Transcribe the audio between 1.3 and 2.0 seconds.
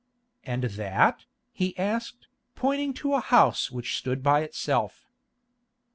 he